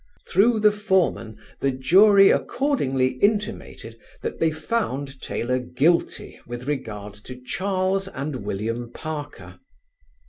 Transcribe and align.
Through 0.27 0.61
the 0.61 0.71
foreman 0.71 1.37
the 1.59 1.69
jury 1.69 2.31
accordingly 2.31 3.19
intimated 3.21 3.99
that 4.23 4.39
they 4.39 4.49
found 4.49 5.21
Taylor 5.21 5.59
guilty 5.59 6.39
with 6.47 6.67
regard 6.67 7.13
to 7.25 7.39
Charles 7.39 8.07
and 8.07 8.37
William 8.37 8.91
Parker. 8.91 9.59